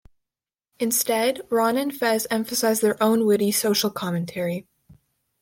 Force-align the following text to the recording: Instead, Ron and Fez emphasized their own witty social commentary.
Instead, 0.79 1.41
Ron 1.51 1.77
and 1.77 1.95
Fez 1.95 2.25
emphasized 2.31 2.81
their 2.81 2.97
own 3.03 3.23
witty 3.23 3.51
social 3.51 3.91
commentary. 3.91 4.65